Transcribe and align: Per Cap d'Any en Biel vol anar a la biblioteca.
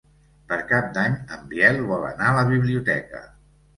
Per 0.51 0.57
Cap 0.71 0.87
d'Any 0.95 1.17
en 1.37 1.45
Biel 1.53 1.79
vol 1.91 2.07
anar 2.09 2.31
a 2.33 2.39
la 2.41 2.47
biblioteca. 2.53 3.23